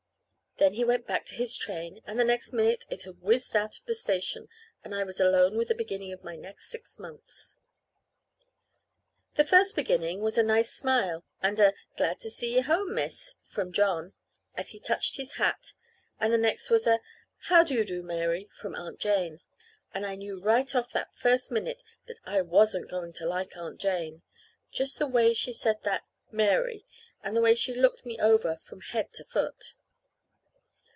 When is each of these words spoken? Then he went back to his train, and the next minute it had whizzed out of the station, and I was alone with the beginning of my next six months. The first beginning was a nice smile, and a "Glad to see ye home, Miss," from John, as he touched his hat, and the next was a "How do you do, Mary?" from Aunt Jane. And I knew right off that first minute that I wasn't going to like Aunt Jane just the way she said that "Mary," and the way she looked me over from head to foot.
Then 0.57 0.73
he 0.73 0.83
went 0.83 1.07
back 1.07 1.25
to 1.25 1.33
his 1.35 1.57
train, 1.57 2.03
and 2.05 2.19
the 2.19 2.23
next 2.23 2.53
minute 2.53 2.85
it 2.87 3.01
had 3.03 3.19
whizzed 3.19 3.55
out 3.55 3.79
of 3.79 3.85
the 3.85 3.95
station, 3.95 4.47
and 4.83 4.93
I 4.93 5.01
was 5.03 5.19
alone 5.19 5.57
with 5.57 5.69
the 5.69 5.73
beginning 5.73 6.11
of 6.11 6.23
my 6.23 6.35
next 6.35 6.69
six 6.69 6.99
months. 6.99 7.55
The 9.35 9.45
first 9.45 9.75
beginning 9.75 10.19
was 10.21 10.37
a 10.37 10.43
nice 10.43 10.71
smile, 10.71 11.23
and 11.41 11.59
a 11.59 11.73
"Glad 11.97 12.19
to 12.19 12.29
see 12.29 12.53
ye 12.55 12.59
home, 12.59 12.93
Miss," 12.93 13.35
from 13.47 13.71
John, 13.71 14.13
as 14.53 14.69
he 14.69 14.79
touched 14.79 15.15
his 15.15 15.35
hat, 15.37 15.73
and 16.19 16.31
the 16.31 16.37
next 16.37 16.69
was 16.69 16.85
a 16.85 16.99
"How 17.45 17.63
do 17.63 17.73
you 17.73 17.83
do, 17.85 18.03
Mary?" 18.03 18.47
from 18.53 18.75
Aunt 18.75 18.99
Jane. 18.99 19.39
And 19.95 20.05
I 20.05 20.15
knew 20.15 20.39
right 20.39 20.75
off 20.75 20.91
that 20.91 21.15
first 21.17 21.49
minute 21.49 21.81
that 22.05 22.19
I 22.23 22.41
wasn't 22.41 22.91
going 22.91 23.13
to 23.13 23.25
like 23.25 23.57
Aunt 23.57 23.79
Jane 23.79 24.21
just 24.71 24.99
the 24.99 25.07
way 25.07 25.33
she 25.33 25.53
said 25.53 25.81
that 25.85 26.03
"Mary," 26.29 26.85
and 27.23 27.35
the 27.35 27.41
way 27.41 27.55
she 27.55 27.73
looked 27.73 28.05
me 28.05 28.19
over 28.19 28.57
from 28.57 28.81
head 28.81 29.11
to 29.13 29.23
foot. 29.25 29.73